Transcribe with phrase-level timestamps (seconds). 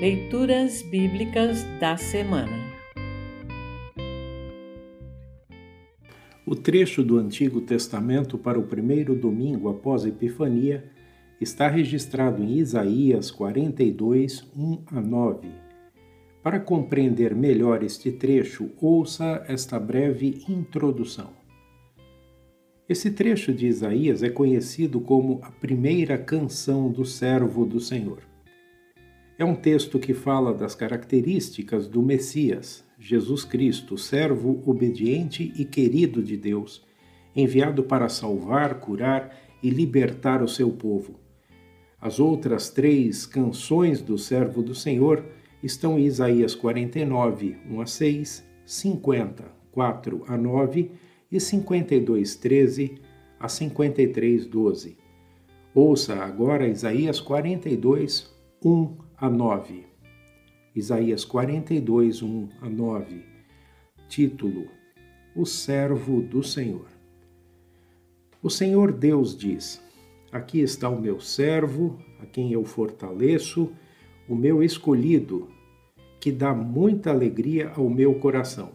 [0.00, 2.72] Leituras Bíblicas da Semana
[6.46, 10.84] O trecho do Antigo Testamento para o primeiro domingo após Epifania
[11.40, 15.48] está registrado em Isaías 42, 1 a 9.
[16.44, 21.30] Para compreender melhor este trecho, ouça esta breve introdução.
[22.88, 28.28] Esse trecho de Isaías é conhecido como a primeira canção do servo do Senhor.
[29.38, 36.20] É um texto que fala das características do Messias, Jesus Cristo, servo obediente e querido
[36.20, 36.84] de Deus,
[37.36, 39.32] enviado para salvar, curar
[39.62, 41.20] e libertar o seu povo.
[42.00, 45.24] As outras três canções do servo do Senhor
[45.62, 50.90] estão em Isaías 49, 1 a 6, 50, 4 a 9
[51.30, 53.00] e 52, 13
[53.38, 54.98] a 53, 12.
[55.72, 58.34] Ouça agora Isaías 42,
[58.64, 59.84] 1 a 9.
[60.76, 63.24] Isaías 42, 1 a 9.
[64.08, 64.68] Título:
[65.34, 66.86] O servo do Senhor.
[68.40, 69.82] O Senhor Deus diz:
[70.30, 73.72] Aqui está o meu servo, a quem eu fortaleço,
[74.28, 75.48] o meu escolhido,
[76.20, 78.70] que dá muita alegria ao meu coração.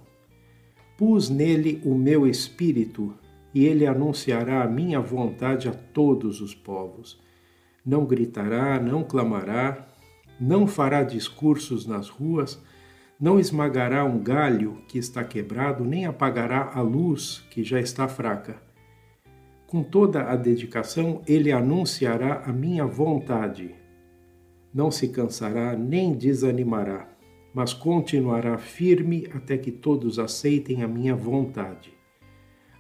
[0.98, 3.14] Pus nele o meu espírito,
[3.54, 7.18] e ele anunciará a minha vontade a todos os povos.
[7.86, 9.93] Não gritará, não clamará,
[10.40, 12.62] não fará discursos nas ruas,
[13.20, 18.62] não esmagará um galho que está quebrado, nem apagará a luz que já está fraca.
[19.66, 23.74] Com toda a dedicação, ele anunciará a minha vontade.
[24.74, 27.08] Não se cansará nem desanimará,
[27.54, 31.94] mas continuará firme até que todos aceitem a minha vontade.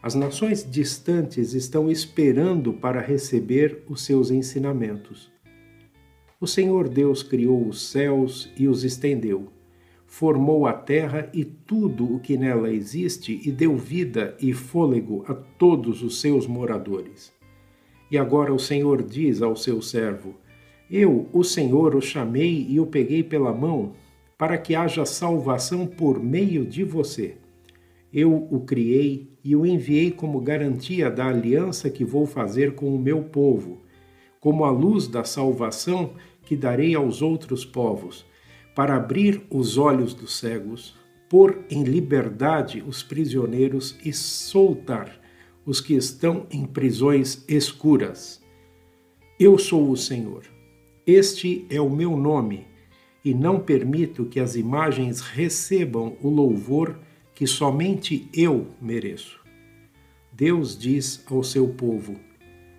[0.03, 5.32] As nações distantes estão esperando para receber os seus ensinamentos.
[6.43, 9.47] O Senhor Deus criou os céus e os estendeu,
[10.05, 15.33] formou a terra e tudo o que nela existe e deu vida e fôlego a
[15.33, 17.31] todos os seus moradores.
[18.11, 20.35] E agora o Senhor diz ao seu servo:
[20.91, 23.93] Eu, o Senhor, o chamei e o peguei pela mão,
[24.37, 27.37] para que haja salvação por meio de você.
[28.13, 32.99] Eu o criei e o enviei como garantia da aliança que vou fazer com o
[32.99, 33.81] meu povo,
[34.41, 38.25] como a luz da salvação que darei aos outros povos,
[38.75, 40.95] para abrir os olhos dos cegos,
[41.29, 45.19] pôr em liberdade os prisioneiros e soltar
[45.65, 48.41] os que estão em prisões escuras.
[49.39, 50.43] Eu sou o Senhor.
[51.05, 52.67] Este é o meu nome,
[53.23, 56.99] e não permito que as imagens recebam o louvor
[57.33, 59.39] que somente eu mereço.
[60.31, 62.15] Deus diz ao seu povo: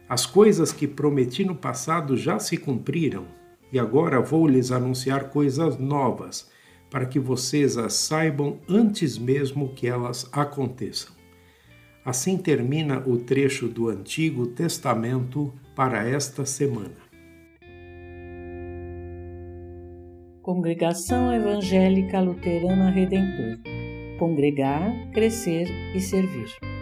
[0.09, 3.27] As coisas que prometi no passado já se cumpriram
[3.75, 6.49] e agora vou lhes anunciar coisas novas,
[6.89, 11.13] para que vocês as saibam antes mesmo que elas aconteçam.
[12.05, 17.03] Assim termina o trecho do Antigo Testamento para esta semana.
[20.41, 23.59] Congregação Evangélica Luterana Redentor
[24.19, 26.74] Congregar, Crescer e Servir.